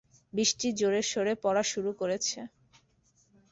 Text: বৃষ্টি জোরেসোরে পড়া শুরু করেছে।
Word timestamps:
বৃষ্টি 0.33 0.67
জোরেসোরে 0.79 1.33
পড়া 1.43 1.63
শুরু 1.71 1.91
করেছে। 1.93 2.39